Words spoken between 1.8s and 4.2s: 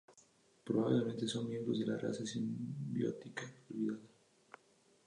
una raza simbiótica olvidada.